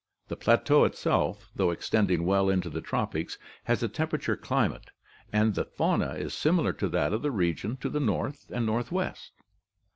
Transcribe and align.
The 0.29 0.35
plateau 0.35 0.83
itself, 0.85 1.51
though 1.55 1.69
ex 1.69 1.87
tending 1.87 2.25
well 2.25 2.49
into 2.49 2.71
the 2.71 2.81
tropics, 2.81 3.37
has 3.65 3.83
a 3.83 3.87
temperate 3.87 4.41
climate, 4.41 4.89
and 5.31 5.53
the 5.53 5.63
fauna 5.65 6.15
is 6.15 6.33
similar 6.33 6.73
to 6.73 6.89
that 6.89 7.13
of 7.13 7.21
the 7.21 7.29
region 7.29 7.77
to 7.81 7.89
the 7.91 7.99
north 7.99 8.49
and 8.49 8.65
northwest. 8.65 9.31